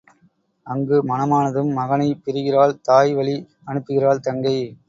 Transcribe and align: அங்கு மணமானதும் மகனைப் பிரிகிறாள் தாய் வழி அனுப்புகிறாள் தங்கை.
அங்கு 0.65 1.03
மணமானதும் 1.03 1.69
மகனைப் 1.73 2.23
பிரிகிறாள் 2.25 2.81
தாய் 2.81 3.13
வழி 3.13 3.37
அனுப்புகிறாள் 3.67 4.19
தங்கை. 4.19 4.57